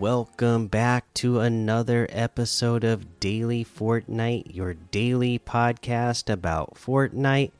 [0.00, 7.52] Welcome back to another episode of Daily Fortnite, your daily podcast about Fortnite.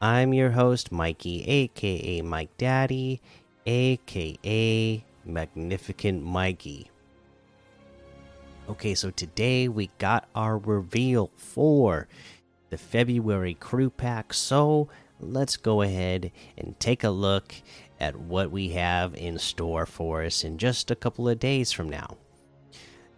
[0.00, 3.20] I'm your host, Mikey, aka Mike Daddy,
[3.66, 6.90] aka Magnificent Mikey.
[8.70, 12.08] Okay, so today we got our reveal for
[12.70, 14.32] the February crew pack.
[14.32, 14.88] So
[15.20, 17.52] let's go ahead and take a look
[18.02, 21.88] at what we have in store for us in just a couple of days from
[21.88, 22.16] now.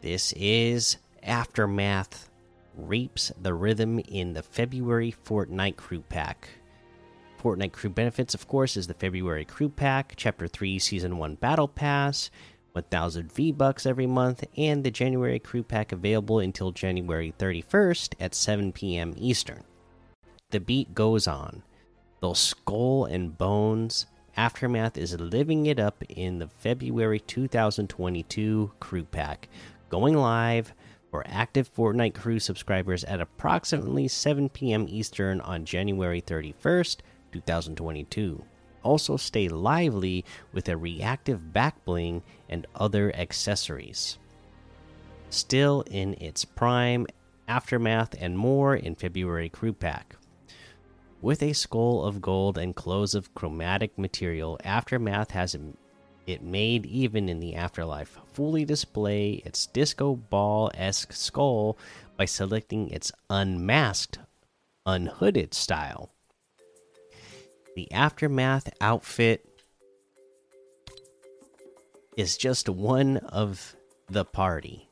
[0.00, 2.30] This is Aftermath
[2.74, 6.48] Reaps the Rhythm in the February Fortnite Crew Pack.
[7.38, 11.68] Fortnite Crew Benefits, of course, is the February Crew Pack, Chapter 3 Season 1 Battle
[11.68, 12.30] Pass,
[12.72, 18.34] 1000 V Bucks every month, and the January Crew Pack available until January 31st at
[18.34, 19.12] 7 p.m.
[19.18, 19.62] Eastern.
[20.48, 21.64] The beat goes on.
[22.20, 29.48] Those skull and bones Aftermath is living it up in the February 2022 crew pack,
[29.88, 30.72] going live
[31.10, 34.86] for active Fortnite crew subscribers at approximately 7 p.m.
[34.88, 36.98] Eastern on January 31st,
[37.32, 38.44] 2022.
[38.82, 44.18] Also, stay lively with a reactive back bling and other accessories.
[45.28, 47.06] Still in its prime,
[47.48, 50.14] Aftermath and more in February crew pack.
[51.22, 55.54] With a skull of gold and clothes of chromatic material, Aftermath has
[56.26, 58.18] it made even in the afterlife.
[58.32, 61.76] Fully display its disco ball esque skull
[62.16, 64.18] by selecting its unmasked,
[64.86, 66.10] unhooded style.
[67.76, 69.46] The Aftermath outfit
[72.16, 73.76] is just one of
[74.08, 74.88] the party.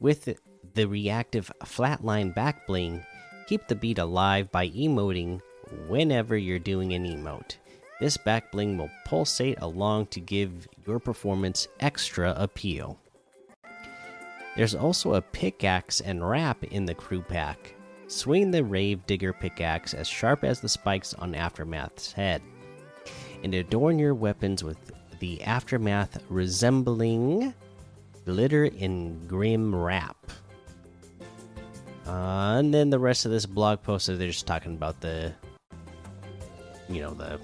[0.00, 0.40] With
[0.74, 3.04] the reactive flatline back bling,
[3.46, 5.40] keep the beat alive by emoting
[5.88, 7.56] whenever you're doing an emote.
[8.00, 12.98] This back bling will pulsate along to give your performance extra appeal.
[14.56, 17.74] There's also a pickaxe and wrap in the crew pack.
[18.06, 22.40] Swing the Rave Digger pickaxe as sharp as the spikes on Aftermath's head,
[23.42, 24.78] and adorn your weapons with
[25.18, 27.52] the Aftermath resembling
[28.24, 30.16] glitter in grim wrap.
[32.06, 35.34] Uh, and then the rest of this blog post, they're just talking about the
[36.88, 37.40] you know the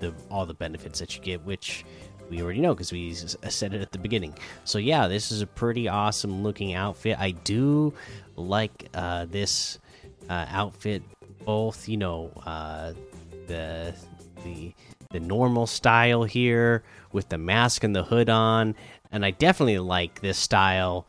[0.00, 1.84] the all the benefits that you get, which
[2.30, 4.34] we already know because we said it at the beginning.
[4.64, 7.18] So yeah, this is a pretty awesome looking outfit.
[7.18, 7.94] I do
[8.36, 9.78] like uh, this
[10.28, 11.02] uh, outfit,
[11.44, 12.92] both you know uh,
[13.46, 13.94] the
[14.44, 14.74] the
[15.12, 18.74] the normal style here with the mask and the hood on,
[19.12, 21.06] and I definitely like this style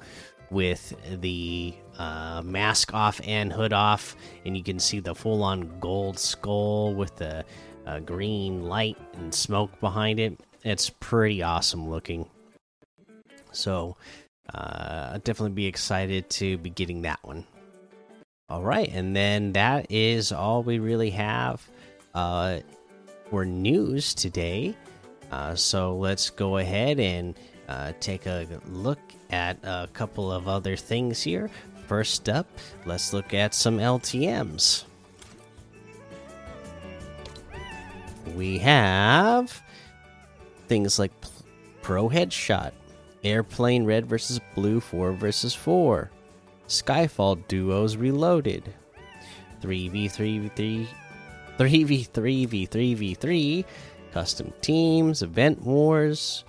[0.50, 4.16] with the uh, mask off and hood off,
[4.46, 7.44] and you can see the full on gold skull with the
[7.86, 10.40] uh, green light and smoke behind it.
[10.64, 12.28] It's pretty awesome looking.
[13.52, 13.98] So,
[14.54, 17.46] uh, I'd definitely be excited to be getting that one.
[18.50, 21.68] All right, and then that is all we really have
[22.14, 22.60] uh,
[23.30, 24.76] for news today.
[25.32, 27.36] Uh, so let's go ahead and
[27.68, 29.00] uh, take a look
[29.30, 31.50] at a couple of other things here.
[31.88, 32.48] First up,
[32.86, 34.84] let's look at some LTMs.
[38.36, 39.64] We have
[40.68, 41.14] things like
[41.82, 42.74] Pro Headshot,
[43.24, 46.12] Airplane Red versus Blue 4 versus 4,
[46.68, 48.74] Skyfall Duos Reloaded,
[49.62, 50.88] 3v3v3,
[51.58, 53.64] 3v3v3v3,
[54.12, 56.44] Custom Teams, Event Wars,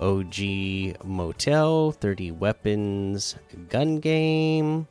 [0.00, 3.36] OG Motel, 30 Weapons
[3.68, 4.86] Gun Game.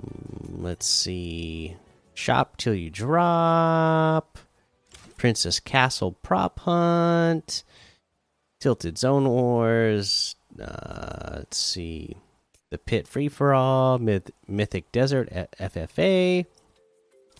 [0.00, 1.76] Mm, let's see.
[2.14, 4.38] Shop Till You Drop.
[5.16, 7.64] Princess Castle Prop Hunt.
[8.60, 10.36] Tilted Zone Wars.
[10.60, 12.16] Uh, let's see.
[12.70, 13.98] The Pit Free for All.
[13.98, 15.28] Myth Mythic Desert
[15.58, 16.46] FFA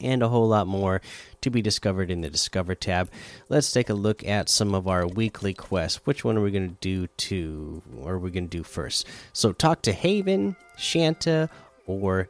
[0.00, 1.00] and a whole lot more
[1.40, 3.10] to be discovered in the Discover tab.
[3.48, 6.00] Let's take a look at some of our weekly quests.
[6.04, 9.06] Which one are we going to do to, or are we going to do first?
[9.32, 11.48] So, talk to Haven, Shanta,
[11.86, 12.28] or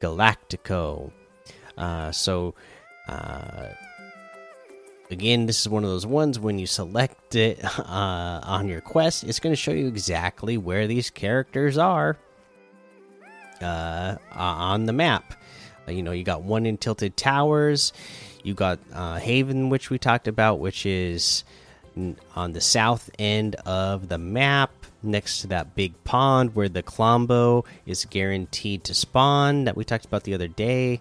[0.00, 1.12] Galactico.
[1.76, 2.54] Uh, so,
[3.08, 3.68] uh,
[5.10, 9.24] again, this is one of those ones when you select it uh, on your quest,
[9.24, 12.16] it's going to show you exactly where these characters are
[13.60, 15.34] uh, on the map.
[15.86, 17.92] Uh, you know, you got one in Tilted Towers.
[18.42, 21.44] You got uh, Haven, which we talked about, which is
[22.34, 24.70] on the south end of the map.
[25.02, 30.04] next to that big pond where the Klombo is guaranteed to spawn that we talked
[30.04, 31.00] about the other day.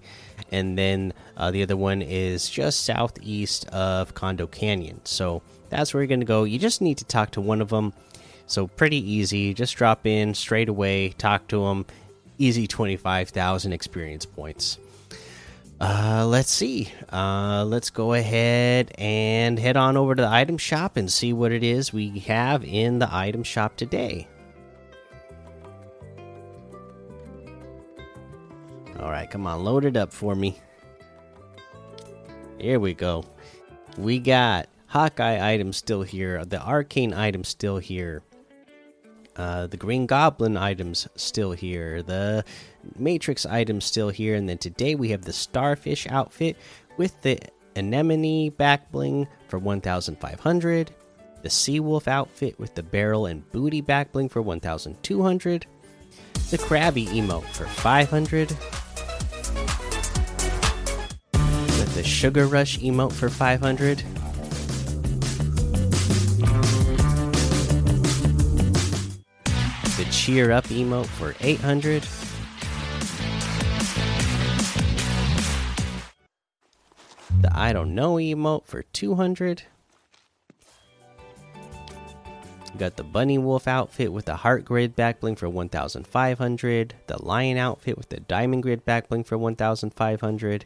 [0.51, 5.01] And then uh, the other one is just southeast of Condo Canyon.
[5.03, 6.43] So that's where you're going to go.
[6.43, 7.93] You just need to talk to one of them.
[8.47, 9.53] So pretty easy.
[9.53, 11.85] Just drop in straight away, talk to them.
[12.41, 14.79] Easy 25,000 experience points.
[15.79, 16.91] Uh, let's see.
[17.13, 21.51] Uh, let's go ahead and head on over to the item shop and see what
[21.51, 24.27] it is we have in the item shop today.
[28.99, 30.57] All right, come on, load it up for me.
[32.57, 33.23] Here we go.
[33.99, 38.23] We got Hawkeye items still here, the arcane items still here.
[39.35, 42.43] Uh, the Green Goblin items still here, the
[42.97, 46.57] Matrix items still here, and then today we have the Starfish outfit
[46.97, 47.39] with the
[47.75, 50.91] Anemone back bling for 1,500,
[51.41, 55.65] the Seawolf outfit with the barrel and booty back bling for 1,200,
[56.49, 58.49] the Krabby emote for 500,
[61.31, 64.03] with the Sugar Rush emote for 500
[70.05, 72.03] cheer up emote for 800.
[77.41, 79.63] The I don't know emote for 200.
[82.77, 86.93] Got the bunny wolf outfit with the heart grid backbling for 1500.
[87.07, 90.65] The lion outfit with the diamond grid backbling for 1500.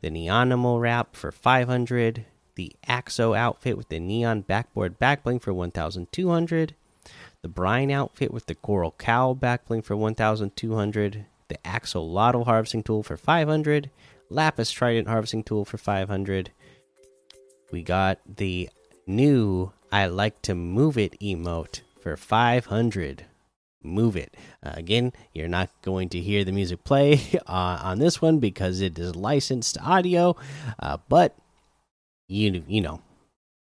[0.00, 2.24] The neonimal wrap for 500.
[2.56, 6.74] The axo outfit with the neon backboard backbling for 1200
[7.46, 13.16] the Brine outfit with the Coral Cow backbling for 1,200, the Axolotl harvesting tool for
[13.16, 13.88] 500,
[14.28, 16.50] Lapis Trident harvesting tool for 500.
[17.70, 18.68] We got the
[19.06, 23.26] new I like to move it emote for 500.
[23.80, 24.36] Move it.
[24.60, 28.80] Uh, again, you're not going to hear the music play uh, on this one because
[28.80, 30.34] it is licensed audio,
[30.80, 31.36] uh, but
[32.26, 33.02] you you know,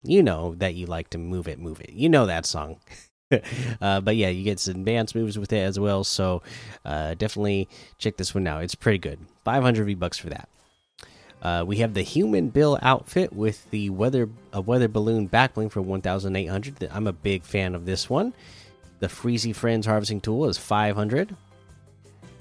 [0.04, 1.94] you know that you like to move it, move it.
[1.94, 2.82] You know that song.
[3.82, 6.04] uh, but yeah, you get some advanced moves with it as well.
[6.04, 6.42] So
[6.86, 8.64] uh, definitely check this one out.
[8.64, 9.20] It's pretty good.
[9.46, 10.50] 500 V bucks for that.
[11.42, 15.82] Uh, we have the human bill outfit with the weather a weather balloon backbling for
[15.82, 16.90] 1,800.
[16.92, 18.34] I'm a big fan of this one.
[19.00, 21.36] The Freezy Friends harvesting tool is 500.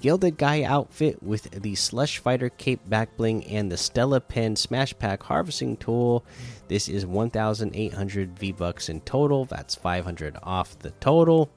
[0.01, 5.23] Gilded Guy outfit with the Slush Fighter Cape Backbling and the Stella Pen Smash Pack
[5.23, 6.23] Harvesting Tool.
[6.69, 9.43] This is 1,800 V Bucks in total.
[9.43, 11.49] That's 500 off the total.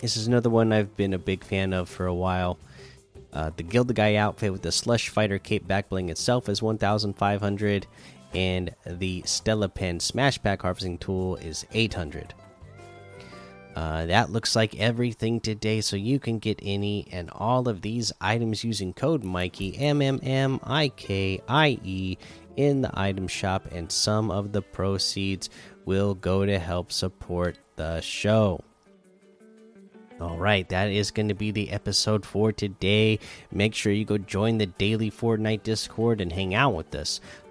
[0.00, 2.58] This is another one I've been a big fan of for a while.
[3.32, 7.86] Uh, the Gilded Guy outfit with the Slush Fighter Cape Backbling itself is 1,500,
[8.32, 12.32] and the Stella Pen Smash Pack Harvesting Tool is 800.
[13.76, 18.12] Uh, that looks like everything today, so you can get any and all of these
[18.20, 22.18] items using code Mikey M M M I K I E
[22.56, 25.50] in the item shop, and some of the proceeds
[25.84, 28.62] will go to help support the show.
[30.20, 33.18] All right, that is going to be the episode for today.
[33.50, 37.20] Make sure you go join the daily Fortnite Discord and hang out with us.